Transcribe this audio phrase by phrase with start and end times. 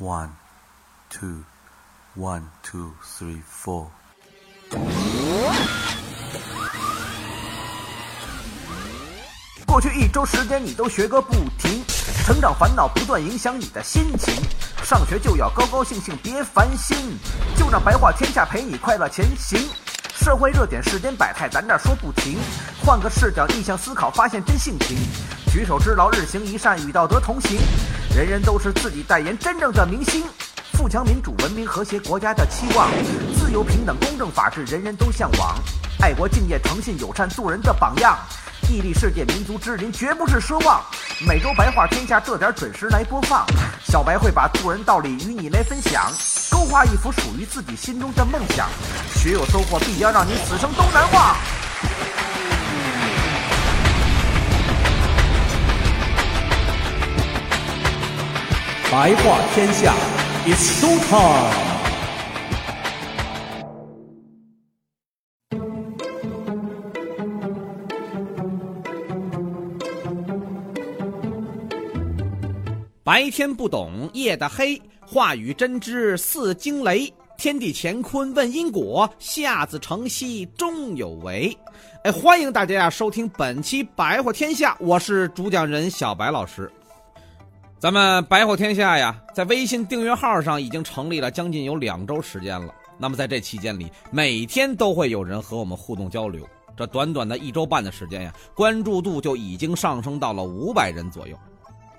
[0.00, 0.28] One,
[1.10, 1.42] two,
[2.14, 3.88] one, two, three, four.
[9.66, 11.82] 过去一周时间，你都学个不停，
[12.24, 14.32] 成长烦恼不断影响你的心情。
[14.84, 17.18] 上学就要高高兴兴，别烦心，
[17.56, 19.68] 就让白话天下陪你快乐前行。
[20.14, 22.38] 社会热点、世间百态，咱这说不停。
[22.86, 24.96] 换个视角，逆向思考，发现真性情。
[25.52, 27.58] 举手之劳，日行一善，与道德同行。
[28.14, 30.24] 人人都是自己代言真正的明星。
[30.72, 32.88] 富强、民主、文明、和谐国家的期望，
[33.38, 35.56] 自由、平等、公正、法治，人人都向往。
[36.00, 38.18] 爱国、敬业、诚信、友善，做人的榜样。
[38.70, 40.80] 屹立世界民族之林，绝不是奢望。
[41.26, 43.46] 每周白话天下，这点准时来播放。
[43.84, 46.12] 小白会把做人道理与你来分享，
[46.50, 48.68] 勾画一幅属于自己心中的梦想。
[49.14, 51.36] 学有收获，必将让你此生都难忘。
[58.90, 59.94] 白话天下
[60.46, 61.52] ，It's show time。
[73.04, 77.12] 白天不懂夜的黑，话语真知似惊雷。
[77.36, 81.54] 天地乾坤问因果，下自成蹊终有为。
[82.04, 86.72] 哎，欢迎大家呀收听本期白话天下，我是主讲人小白老师。
[87.80, 92.74] 咱们白话天下呀，在微信订阅号上已经成立了将近有两周时间了。
[92.98, 96.44] 那么在这期间里，每天都会有人和我们互动交流。
[96.76, 101.38] 这短短的一周半的时间呀，关注度就已经上升到了五百人左右。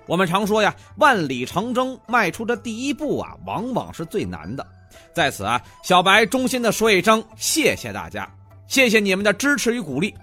[0.06, 4.66] 我们常说呀，万里长征迈出这第一步啊，往往是最难的。
[5.14, 8.30] 在此啊，小白衷心的说一声谢谢大家，
[8.66, 10.14] 谢谢你们的支持与鼓励。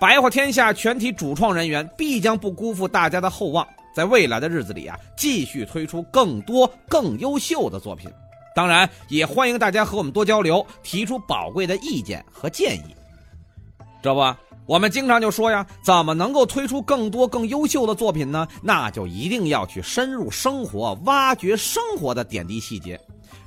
[0.00, 8.10] 白话天下全体主创人员必将不辜负大家的厚望，在未来的日子里啊，继续推出更多更优秀的作品。
[8.54, 12.94] 当然，也欢迎大家和我们多交流，提出宝贵的意见和建议。
[14.02, 14.20] 这不。
[14.66, 18.48] 我们经常就说呀，怎么能够推出更多更优秀的作品呢？
[18.62, 22.98] 那就一定要去深入生活，挖掘生活的点滴细节。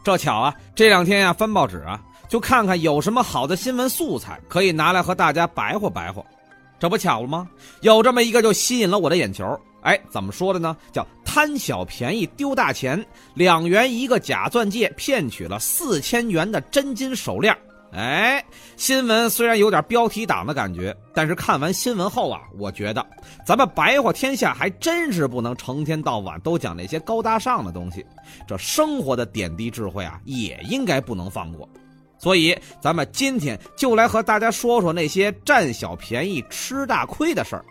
[0.03, 6.23] 这巧啊，这两天呀翻报纸啊，就看看有什么好的新闻素材可以拿来和大家白活白活。
[6.77, 7.49] 这不巧了吗？
[7.81, 9.43] 有这么一个就吸引了我的眼球。
[9.87, 10.75] 哎，怎么说的呢？
[10.91, 13.01] 叫贪小便宜丢大钱，
[13.33, 17.57] 两元一个假钻戒骗取了四千元的真金手链。
[17.93, 18.43] 哎，
[18.75, 23.05] 新闻虽然有点标题党的感觉，但是看完新闻后啊，我觉得
[23.45, 28.05] 咱们白话天下还真是不能成天到晚都讲那些高大上的东西，
[28.45, 31.67] 这生活的点滴智慧啊，也应该不能放过。
[32.19, 37.63] 所以，咱们今天就来和大家说说那些占小便宜吃大亏的事儿。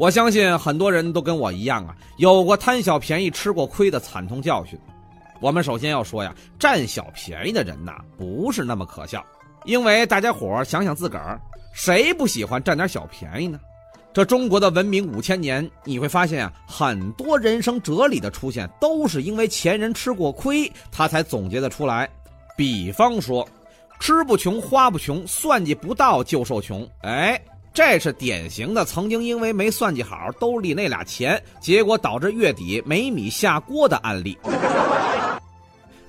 [0.00, 4.78] 我相信很多人都跟我一样啊，有过贪小便宜吃过亏的惨痛教训。
[5.40, 9.22] 我们首先要说呀，占小便宜的人呐，不是那么可笑。
[9.66, 11.38] 因为大家伙想想自个儿，
[11.74, 13.60] 谁不喜欢占点小便宜呢？
[14.10, 22.08] 这中国的文明五千年，你会发现啊，很多人生哲理的出现，都是因为前人吃过亏，他才总结的出来。
[22.56, 23.46] 比方说，
[24.00, 26.88] 吃不穷，花不穷，算计不到就受穷。
[27.02, 27.38] 哎，
[27.72, 34.36] 这是典型的曾经因为没算计好兜里那俩钱，结果导致月底没米下锅的案例。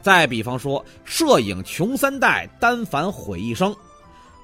[0.02, 3.76] 再比方说，摄影穷三代，单反毁一生，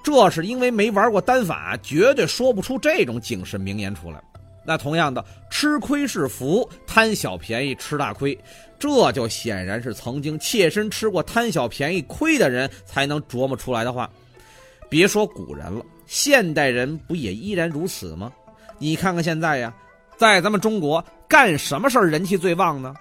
[0.03, 4.22] 这是因为没玩过单反，绝对说不出这种警示名言出来。
[4.63, 8.38] 那同样的，吃亏是福，贪小便宜吃大亏，
[8.78, 14.07] 这就显然是曾经切身吃过贪小便宜亏的人才能琢磨出来的话。
[14.89, 18.31] 别说古人了，现代人不也依然如此吗？
[18.79, 19.72] 你看看现在呀，
[20.18, 22.95] 在咱们中国干什么事儿人气最旺呢？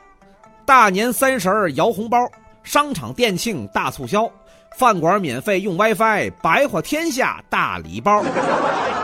[0.66, 2.18] 大年三十儿摇红包。
[2.64, 4.28] 商场店庆大促销，
[4.76, 8.24] 饭馆免费用 WiFi，白话天下大礼包。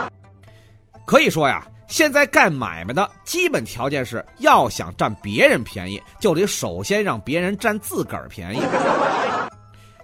[1.07, 8.59] 可以说呀，现在干买卖的基本条件是要想占别人便宜，就得首先让别人占自个儿便宜。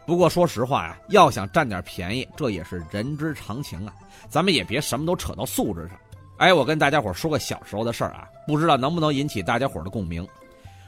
[0.09, 3.94] 不过说实话呀，要想占点便宜，这也是人之常情啊。
[4.27, 5.95] 咱们也别什么都扯到素质上。
[6.38, 10.27] 哎，我跟大家伙说个小时候的事儿啊，不知道能不能引起大家伙的共鸣。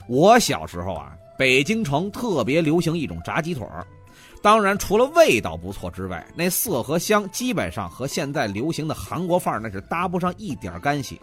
[0.08, 1.16] 我小时候啊。
[1.38, 3.84] 北京城特别流行一种炸鸡腿儿，
[4.44, 11.20] 当然除了味道不错之外，那色和香基本上和现在流行的韩国范儿那是搭不上一点干系。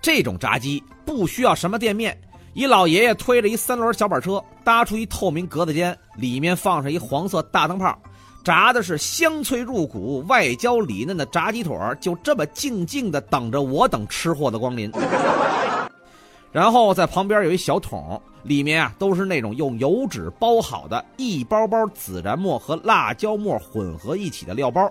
[0.00, 2.18] 这种炸鸡不需要什么店面，
[2.54, 7.96] 一老爷爷推着一三轮小板车，搭出一透明格子间，里面放上一黄色大灯泡，
[8.42, 14.90] 炸的是香脆入骨、外焦里嫩的炸鸡腿，就这么静静的等着我等吃货的光临。
[16.50, 24.90] 然后在旁边有一小桶，里面啊都是那种用油纸包好的一包包孜然末和辣椒末混合一起的料包。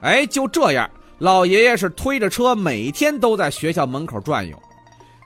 [0.00, 4.58] 哎，就这样，老爷爷是推着车每天都在学校门口转悠。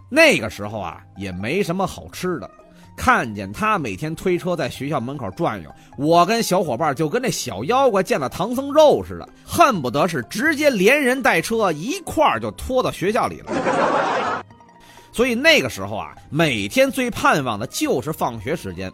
[0.08, 2.50] 那个时候啊，也没什么好吃的。
[2.96, 14.44] 看见他每天推车在学校门口转悠，我跟小伙伴就跟那小妖怪见了唐僧肉似的，恨不得是直接连人带车一块儿就拖到学校里了。
[15.12, 18.92] 所以那个时候啊，每天最盼望的就是放学时间，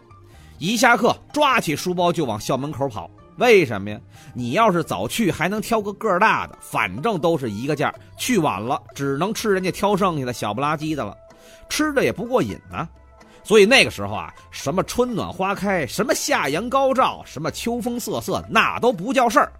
[0.57, 3.09] 一下课抓起书包就往校门口跑。
[3.37, 3.99] 为什么呀？
[4.33, 11.17] 你要是早去，还能挑个个儿大的，反正都是一个价去晚了，只能吃人家挑剩下的小不拉几的了，
[11.67, 12.87] 吃着也不过瘾呢。
[13.43, 19.51] 所以那个时候啊，什么春暖花开，什么夏阳高照，什么秋风瑟瑟，那都不叫事儿。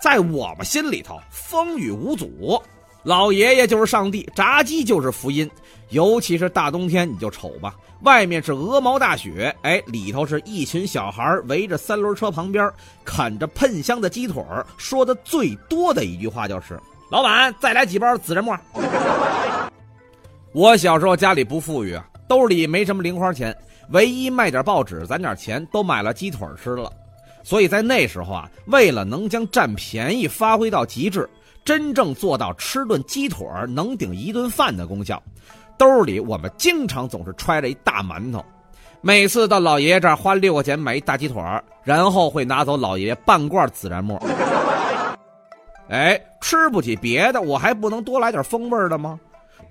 [0.00, 2.62] 在我们心里头，风雨无阻，
[3.02, 5.50] 老爷爷就是上帝，炸鸡就是福音。
[5.90, 12.68] 尤其是大冬天，你就瞅吧，外面是鹅毛大雪，哎，里头是一群小孩围着三轮车旁边
[13.04, 14.42] 啃着喷香的鸡腿
[14.76, 16.80] 说的最多的一句话就是
[17.10, 18.56] ：“老板，再来几包孜然末。”
[20.52, 22.04] 我小时候家里不富裕啊。
[22.26, 23.56] 兜里没什么零花钱，
[23.90, 26.90] 唯一卖点报纸攒点钱，都买了鸡腿吃了。
[27.42, 31.28] 所以在那时候啊，为了能将占便宜发挥到极致，
[31.64, 35.22] 真正做到吃顿鸡腿能顶一顿饭的功效，
[35.76, 38.42] 兜里我们经常总是揣着一大馒头。
[39.02, 41.42] 每次到老爷爷这儿花六块钱买一大鸡腿
[41.82, 44.18] 然后会拿走老爷爷半罐孜然末。
[45.90, 49.20] 哎，吃不起别的，我还不能多来点风味的吗？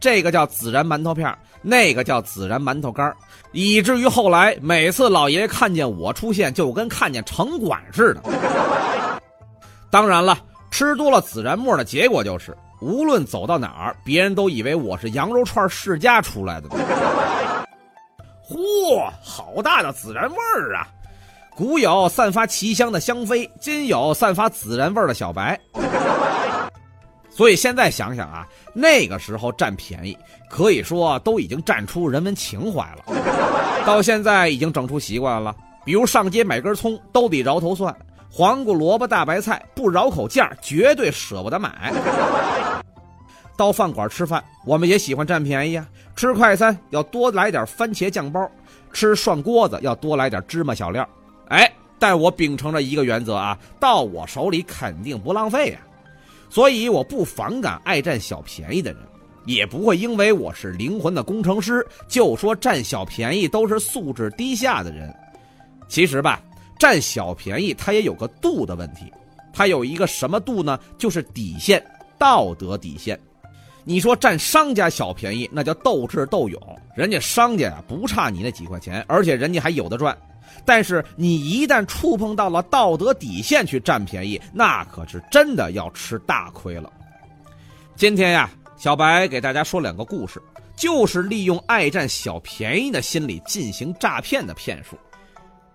[0.03, 3.15] 这个叫孜然馒头片那个叫孜然馒头干
[3.53, 8.21] 以至于后来每次老爷爷看见我出现，就跟看见城管似的。
[9.89, 10.38] 当然了，
[10.69, 16.67] 吃多了孜然末的结果就是，无论走到哪儿，别人都以为我是羊肉串世家出来的。
[18.45, 20.85] 嚯，好大的孜然味儿啊！
[21.56, 25.57] 古有散发奇香的香妃，今有散发孜然味儿的小白。
[27.35, 30.15] 所以现在想想啊，那个时候占便宜，
[30.50, 33.03] 可以说都已经占出人文情怀了。
[33.85, 37.94] 到现在已经整出习惯了，比如上街买根葱都得饶头算，
[38.31, 41.91] 黄瓜、萝卜、大白菜不饶口价，绝对舍不得买。
[43.57, 48.47] 到饭馆吃饭，我们也喜欢占便宜啊，吃快餐要多来点番茄酱包，
[48.94, 51.07] 吃涮锅子要多来点芝麻小料。
[51.50, 55.80] 哎，但我秉承着一个原则啊，到我手里肯定不浪费呀。
[56.53, 59.01] 所以我不反感爱占小便宜的人，
[59.47, 65.11] 也不会因为我是灵魂的工程师就说占小便宜都是素质低下的人。
[65.88, 66.39] 其实吧，
[66.77, 69.11] 占小便宜它也有个度的问题，
[69.51, 70.79] 它有一个什么度呢？
[70.95, 71.83] 就是底线，
[72.19, 73.19] 道德底线。
[73.83, 76.61] 你说占商家小便宜，那叫斗智斗勇，
[76.95, 80.15] 人家商家啊不差你那几块钱，而且人家还有的赚。
[80.65, 86.91] 但是你一旦触碰到了道德底线去占便宜，那可是真的要吃大亏了。
[87.95, 90.41] 今天呀，小白给大家说两个故事，
[90.75, 94.97] 就是利用爱占小便宜的心理进行诈骗的骗术。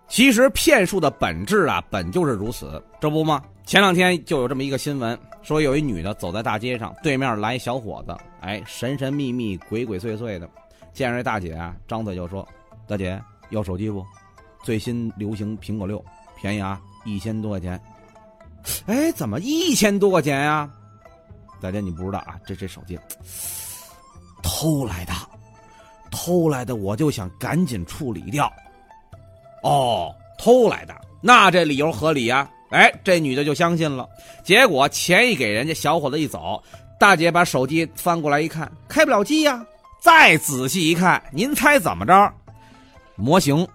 [0.08, 3.42] 其实骗术的本质啊，本就是如此，这不吗？
[3.66, 10.48] 前两天就有这么一个新闻，说有一女的走在大街上，对面来一小伙子，哎，神神秘秘、鬼鬼祟祟的，
[10.94, 12.48] 见着这大姐啊，张嘴就说
[12.88, 13.20] ：“大姐
[13.50, 14.02] 要手机不？”
[14.62, 16.04] 最新流行苹果六，
[16.40, 17.80] 便宜啊，一千多块钱。
[18.86, 20.68] 哎，怎么一千多块钱呀？
[21.60, 22.98] 大家你不知道啊，这这手机
[24.42, 25.12] 偷来的，
[26.10, 28.52] 偷来的，我就想赶紧处理掉。
[29.62, 32.48] 哦，偷来的，那这理由合理呀。
[32.70, 34.06] 哎，这女的就相信了。
[34.44, 36.62] 结果钱一给人家，小伙子一走，
[37.00, 39.64] 大姐把手机翻过来一看，开不了机呀。
[40.00, 42.32] 再仔细一看，您猜怎么着？
[43.16, 43.66] 模型。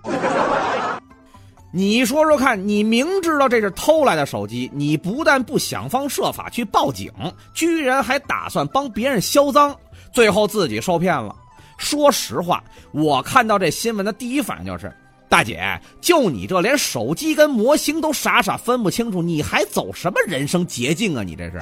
[1.76, 7.12] 你说说看，你明知道这是偷来的手机，你不但不想方设法去报警，
[7.56, 9.76] 居然还打算帮别人销赃，
[10.12, 11.36] 最后自己受骗了。
[11.80, 14.96] 说实话，我看到这新闻的第一反应就是：
[15.28, 21.24] 大姐，就你这连手机跟模型都傻傻分不清楚，你还走什么人生捷径啊？
[21.24, 21.60] 你这是？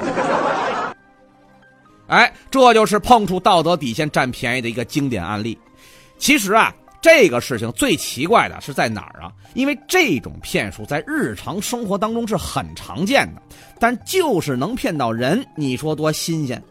[2.08, 5.58] 哎，这就是碰触道德底线占便宜的一个经典案例。
[6.18, 6.75] 其实啊。
[7.01, 9.34] 这个事情最奇怪的是在哪儿啊？
[9.55, 13.41] 因为这种骗术在日常生活当中是很常见的，
[13.79, 16.62] 但就是能骗到人，你说多新鲜？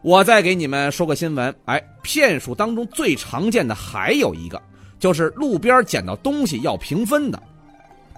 [0.00, 4.62] 我再给你们说个新闻，哎，骗术当中最常见的还有一个，
[5.00, 7.42] 就是路边捡到东西要平分的。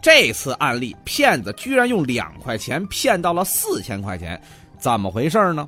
[0.02, 4.40] 这次案例，骗子居然用两块钱骗到了四千块钱，
[4.78, 5.66] 怎么回事呢？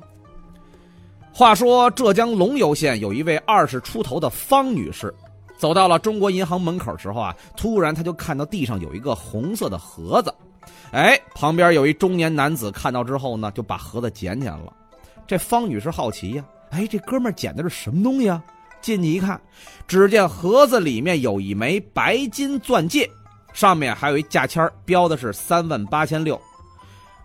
[1.33, 5.13] 话说浙江龙游县有一位二十出头的方女士，
[5.59, 10.33] 走到了中国银行门口时候啊，突然他就看到地上有一个红色的盒子，
[10.91, 14.73] 哎，旁边有一中年男子看到之后呢，就把盒子捡起来了。
[15.27, 18.41] 这方女士好奇呀，哎，这哥们捡的是什么东西啊？
[18.81, 19.39] 进去一看，
[19.85, 23.07] 只见盒子里面有一枚白金钻戒，
[23.51, 26.39] 上面还有一价签标的是三万八千六。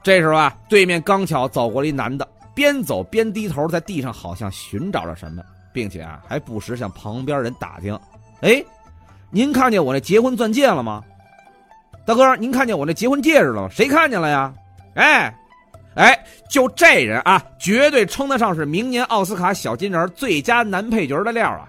[0.03, 2.29] 这时候啊，对面刚巧走过来一男的。
[2.57, 7.99] 边走边低头，在地上好像寻找着什么，并且啊，还不时向旁边人打听
[8.45, 8.63] ：“哎，
[9.31, 11.03] 您看见我那结婚钻戒了吗？
[12.05, 13.69] 大哥，您看见我那结婚戒指了吗？
[13.73, 14.53] 谁看见了呀？
[14.97, 15.35] 哎，
[15.95, 21.65] 哎，就这人啊，绝对称得上是明年奥斯卡小金人最佳男配角的料啊！”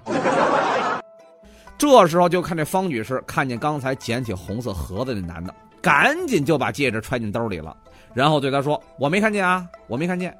[1.79, 7.73] 这时候就看这方女士看见刚才捡起红色盒子的男的，赶紧就把戒指揣进兜里了，
[8.13, 10.37] 然后对他说：“我没看见啊，我没看见。”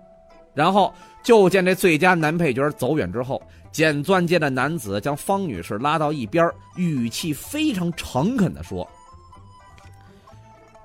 [0.55, 8.87] 然后就见这最佳男配角走远之后，捡钻戒的男子将方女士拉到一边，语气非常诚恳地说：“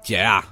[0.02, 0.44] 姐呀，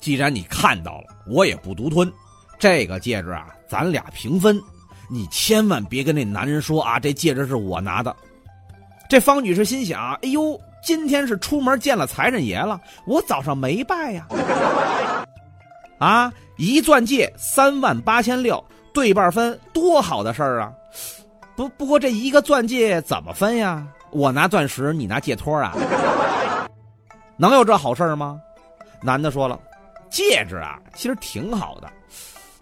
[0.00, 2.10] 既然你看到了，我也不独吞。
[2.58, 4.60] 这个戒指啊，咱俩平分。
[5.10, 8.16] 你千万别跟那男人说啊，这戒指是我拿的。”
[9.08, 14.26] 这方女士心想：“哎呦，今天是出门见了财神爷了，我早上没拜呀。”
[15.98, 18.62] 啊，一钻戒三万八千六，
[18.92, 20.72] 对半分，多好的事儿啊！
[21.56, 23.86] 不不过这一个钻戒怎么分呀？
[24.10, 25.74] 我拿钻石，你拿戒托啊？
[27.36, 28.40] 能有这好事吗？
[29.02, 29.58] 男的说了，
[30.08, 31.88] 戒指啊，其实挺好的，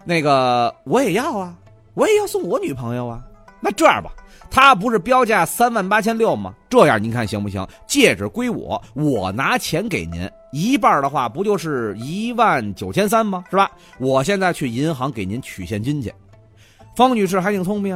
[0.03, 1.53] 那个我也要啊，
[1.93, 3.23] 我也要送我女朋友啊。
[3.59, 4.11] 那这样吧。
[4.49, 6.53] 他不是标价三万八千六吗？
[6.69, 7.67] 这样您看行不行？
[7.85, 13.43] 戒指归我，我拿钱给您，一半的话不就是一万九千三吗？
[13.49, 13.69] 是吧？
[13.99, 16.13] 我现在去银行给您取现金去。
[16.95, 17.95] 方女士还挺聪明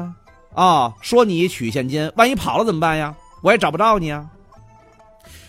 [0.54, 3.16] 啊，啊，说你取现金，万一跑了怎么办呀？
[3.42, 4.30] 我也找不着你啊。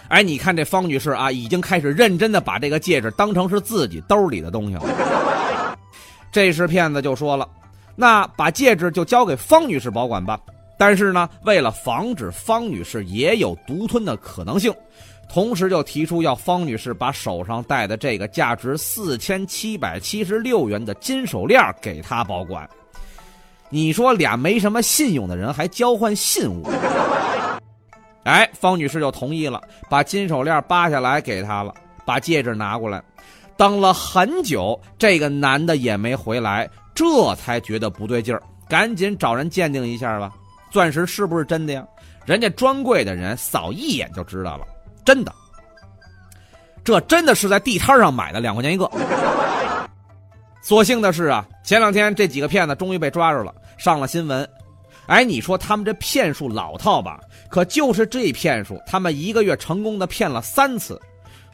[0.08, 5.76] 哎，你看这方女士啊，已经开始认真的把这个戒指当成是自己兜里的东西了。
[6.30, 7.48] 这时骗子就说了，
[7.96, 10.38] 那把戒指就交给方女士保管吧。
[10.78, 14.74] 但是呢，为了防止方女士也有独吞的可能性，
[15.32, 22.68] 同时就提出要方女士把手上戴的这个价值四千七百七十六元的金手链给他保管。
[23.70, 26.68] 你说俩没什么信用的人还交换信物？
[28.24, 29.58] 哎，方女士就同意了，
[29.88, 31.72] 把金手链扒下来给他了，
[32.04, 33.02] 把戒指拿过来。
[33.56, 40.30] 等了很久，这个男的也没回来，这才觉得不对劲儿，赶紧找人鉴定一下吧。
[40.70, 41.82] 钻石是不是真的呀？
[42.26, 44.66] 人家专柜的人扫一眼就知道了，
[45.04, 45.32] 真的。
[46.84, 48.90] 这真的是在地摊上买的，两块钱一个。
[50.62, 54.48] 所幸的是啊，前两天这几个骗子终于被抓住了，上了新闻。
[55.06, 57.20] 哎，你说他们这骗术老套吧？
[57.48, 61.00] 可就是这骗术，他们一个月成功的骗了三次。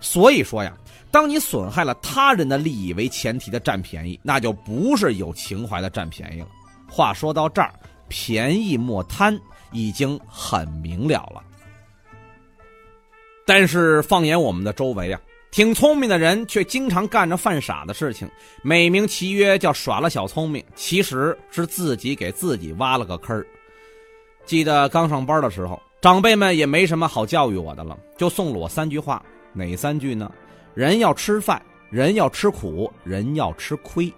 [0.00, 0.73] 所以说呀，
[1.11, 6.49] 当你损害了他人的利益为前提的占便宜，那就不是有情怀的占便宜了。
[6.88, 7.73] 话说到这儿。
[8.11, 9.38] 便宜莫贪，
[9.71, 11.43] 已经很明了了。
[13.49, 15.19] 但是放眼我们的周围啊，
[15.50, 18.28] 挺聪明的人却经常干着犯傻的事情，
[18.61, 23.43] 美名其曰叫耍了小聪明，其实是自己给自己挖了个坑
[24.45, 29.25] 记得刚上班的时候，长辈们也没什么好教育我的了，就送了我三句话，
[29.55, 30.31] 哪三句呢？
[30.75, 34.12] 人要吃饭，人要吃苦，人要吃亏。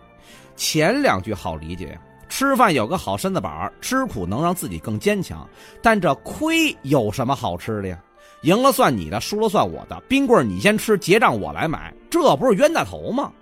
[0.56, 2.02] 前两句好理解呀。
[2.28, 5.48] 吃饭有个好身子板吃苦能让自己更坚强。
[5.80, 7.96] 但这亏有什么好吃的呀？
[8.42, 10.00] 赢了算你的，输了算我的。
[10.08, 13.32] 冰棍你先吃，结账我来买，这不是冤大头吗？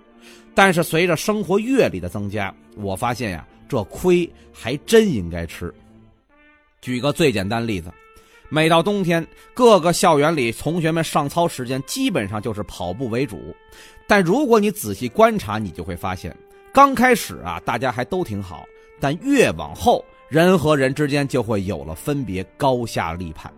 [0.53, 5.73] 但是随着生活阅历的增加，我发现呀，这亏还真应该吃。
[6.81, 7.91] 举个最简单例子，
[8.49, 13.55] 每到冬天，各个校园里同学们上操时间基本上就是跑步为主。
[14.05, 16.35] 但如果你仔细观察，你就会发现，
[16.73, 18.65] 刚开始啊，大家还都挺好。
[18.99, 23.53] 但越往后，人和人之间就会有了分别，高下立判。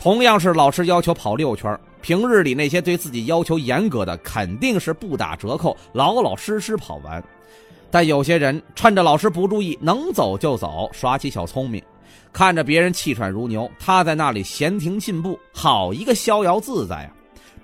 [0.00, 7.22] 同样是老师要求跑六圈，平日里那些对自己要求严格的，肯定是不打折扣，老老实实跑完。
[7.90, 11.82] 但有些人趁着老师不注意，能走就走，耍起小聪明，
[12.32, 17.12] 看着别人气喘如牛，他在那里闲庭信步，好一个逍遥自在啊！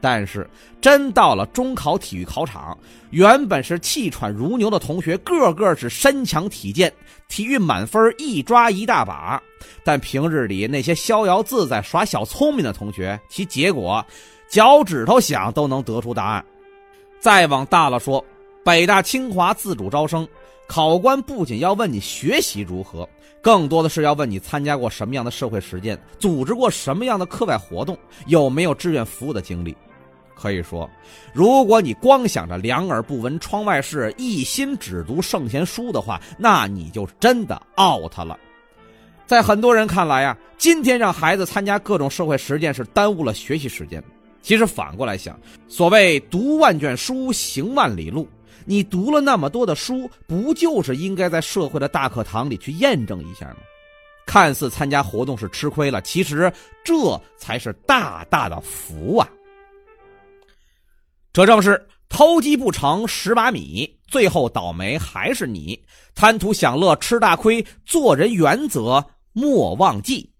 [0.08, 0.48] 但是，
[0.80, 2.78] 真到了中考体育考场，
[3.10, 6.92] 原本是气喘如牛的同学，个个是身强体健，
[7.26, 9.42] 体育满分一抓一大把。
[9.82, 14.06] 但平日里那些逍遥自在、耍小聪明的同学，其结果，
[14.48, 16.44] 脚趾头想都能得出答案。
[17.18, 18.24] 再往大了说，
[18.64, 20.24] 北大清华自主招生，
[20.68, 23.08] 考官不仅要问你学习如何，
[23.42, 27.98] 更多的是要问你参加过什么样的社会实践，组织过什么样的课外活动，
[28.28, 29.76] 有没有志愿服务的经历。
[30.38, 30.88] 可以说，
[31.32, 38.38] 如果你光想着两耳不闻窗外事，一心只读圣贤书的话，那你就真的 out 了。
[39.26, 44.02] 在很多人看来呀，今天让孩子参加各种社会实践是耽误了学习时间。
[44.42, 48.28] 其实反过来想，所谓读万卷书，行万里路。
[48.64, 53.56] 你读了那么多的书，不就是应该在社会的大课堂里去验证一下吗？
[54.26, 56.52] 看似参加活动是吃亏了，其实
[56.84, 56.94] 这
[57.36, 59.28] 才是大大的福啊！
[61.36, 65.78] 这正是偷鸡不成蚀把米，最后倒霉还是你。
[66.14, 70.32] 贪图享乐吃大亏，做人原则莫忘记。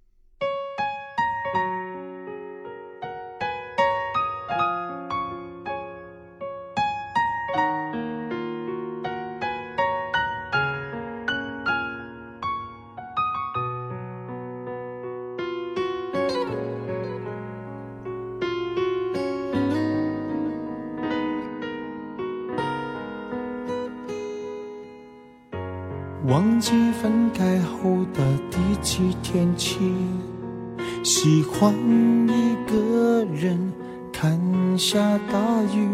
[34.76, 34.99] 下
[35.30, 35.38] 大
[35.75, 35.88] 雨，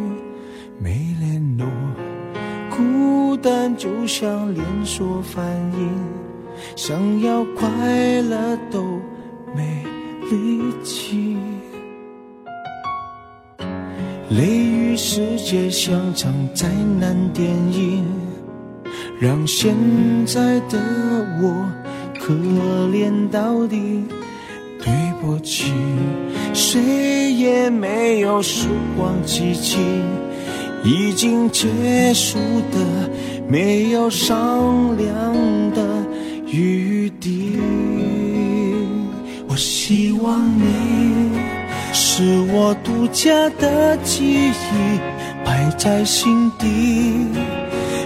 [0.79, 1.67] 没联络，
[2.71, 5.45] 孤单就像连锁反
[5.79, 5.91] 应，
[6.77, 7.69] 想要快
[8.23, 8.83] 乐都
[9.55, 9.85] 没
[10.31, 11.37] 力气。
[14.31, 18.05] 雷雨世界像场灾难电影。
[19.21, 19.77] 让现
[20.27, 20.81] 在的
[21.41, 21.65] 我
[22.19, 22.35] 可
[22.91, 24.03] 怜到底，
[24.81, 25.73] 对不起，
[26.55, 29.79] 谁也没有时光机器，
[30.85, 31.67] 已经结
[32.13, 32.39] 束
[32.71, 33.11] 的
[33.49, 35.35] 没有商量
[35.73, 35.83] 的
[36.47, 37.59] 余地。
[39.49, 41.33] 我希望你
[41.93, 45.01] 是我独家的记忆，
[45.45, 47.12] 摆在心底。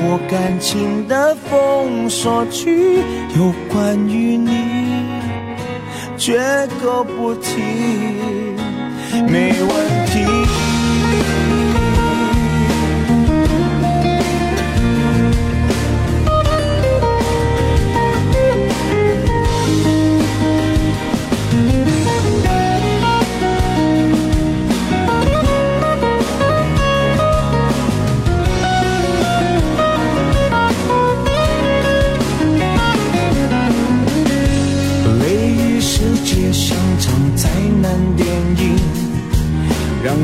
[0.00, 3.02] 我感情的封锁区，
[3.36, 5.04] 有关于你，
[6.16, 6.38] 绝
[6.80, 7.60] 口不提，
[9.28, 10.67] 没问题。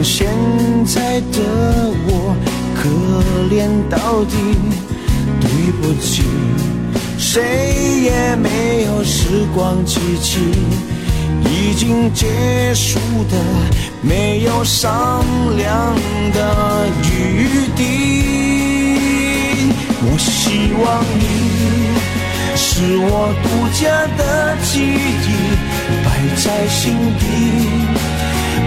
[0.05, 0.29] 现
[0.85, 1.39] 在的
[2.07, 2.37] 我
[2.77, 2.91] 可
[3.49, 4.37] 怜到底，
[5.41, 5.49] 对
[5.81, 6.23] 不起，
[7.17, 10.41] 谁也没有时光机器，
[11.47, 12.27] 已经结
[12.75, 12.99] 束
[13.31, 13.43] 的
[14.03, 15.25] 没有商
[15.57, 15.95] 量
[16.35, 17.83] 的余地。
[20.03, 21.25] 我希望你
[22.55, 25.27] 是我独家的记忆，
[26.05, 28.14] 摆在心底。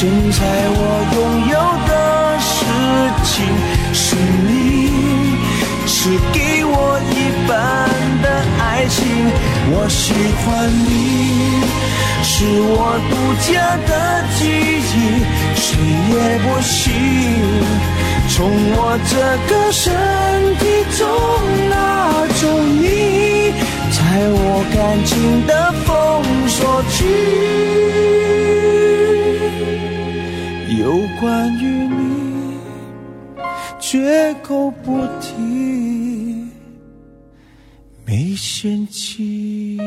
[0.00, 0.40] 现在
[0.72, 0.80] 我
[1.12, 1.18] 拥
[1.50, 1.54] 有
[1.86, 1.92] 的。
[2.40, 2.48] 事
[3.22, 3.44] 情
[3.92, 4.16] 是
[4.48, 4.48] 你，
[5.86, 5.98] 是
[6.32, 7.14] 给我一
[7.46, 7.52] 半
[8.22, 8.26] 的
[8.58, 8.96] 爱情。
[9.70, 9.86] 我。
[9.90, 10.48] 喜欢
[10.88, 10.90] 你，
[12.22, 12.32] 是
[12.62, 13.12] 我独
[13.44, 13.90] 家的
[14.38, 14.90] 记忆，
[15.54, 15.68] 谁
[16.08, 16.74] 也不行
[18.30, 18.38] 从
[18.72, 19.12] 我这
[19.52, 19.84] 个身
[20.56, 20.62] 体
[20.96, 21.00] 中
[21.68, 21.74] 拿
[22.40, 22.42] 走
[22.80, 23.52] 你，
[23.92, 23.98] 在
[24.32, 25.12] 我感情
[25.46, 25.52] 的
[25.84, 25.88] 封
[26.48, 26.58] 锁
[26.88, 26.98] 区，
[31.20, 32.56] 关于你
[33.78, 36.50] 绝口不提。
[38.06, 39.78] 没嫌弃。